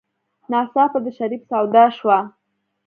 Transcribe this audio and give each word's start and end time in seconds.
ناڅاپه 0.51 0.99
د 1.05 1.07
شريف 1.17 1.41
سودا 1.49 1.85
شوه. 1.97 2.17